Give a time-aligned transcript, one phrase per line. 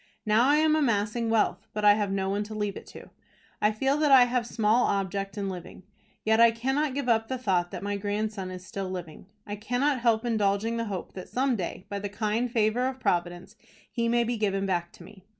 [0.25, 3.11] Now I am amassing wealth but I have no one to leave it to.
[3.61, 5.83] I feel that I have small object in living.
[6.25, 9.27] Yet I cannot give up the thought that my grandson is still living.
[9.45, 13.55] I cannot help indulging the hope that some day, by the kind favor of Providence,
[13.91, 15.23] he may be given back to me.